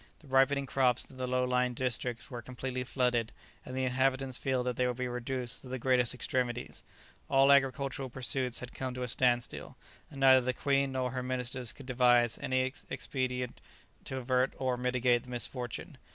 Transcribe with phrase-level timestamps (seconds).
[0.17, 3.31] The ripening crops in the low lying districts were completely flooded,
[3.63, 6.83] and the inhabitants feared that they would be reduced to the greatest extremities;
[7.29, 9.77] all agricultural pursuits had come to a standstill,
[10.09, 13.61] and neither the queen nor her ministers could devise any expedient
[14.05, 15.99] to avert or mitigate the misfortune.